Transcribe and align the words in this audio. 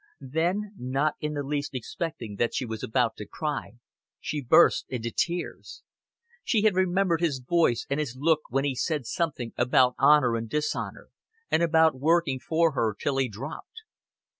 Then, 0.33 0.73
not 0.79 1.13
in 1.21 1.35
the 1.35 1.43
least 1.43 1.75
expecting 1.75 2.37
that 2.37 2.55
she 2.55 2.65
was 2.65 2.81
about 2.81 3.15
to 3.17 3.27
cry, 3.27 3.73
she 4.19 4.41
burst 4.41 4.87
into 4.89 5.11
tears. 5.11 5.83
She 6.43 6.63
had 6.63 6.75
remembered 6.75 7.21
his 7.21 7.37
voice 7.39 7.85
and 7.87 7.99
his 7.99 8.15
look 8.19 8.41
when 8.49 8.63
he 8.65 8.73
said 8.73 9.05
something 9.05 9.53
about 9.59 9.93
honor 9.99 10.35
and 10.35 10.49
dishonor, 10.49 11.09
and 11.51 11.61
about 11.61 11.99
working 11.99 12.39
for 12.39 12.71
her 12.71 12.95
till 12.99 13.17
he 13.17 13.29
dropped. 13.29 13.81